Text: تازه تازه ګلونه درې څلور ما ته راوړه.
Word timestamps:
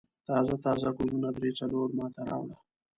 تازه 0.27 0.55
تازه 0.65 0.89
ګلونه 0.97 1.29
درې 1.37 1.49
څلور 1.59 1.87
ما 1.97 2.05
ته 2.13 2.21
راوړه. 2.27 2.57